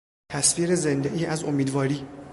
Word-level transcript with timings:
تصویر 0.31 0.75
زندهای 0.75 1.25
از 1.25 1.43
امیدواری 1.43 2.05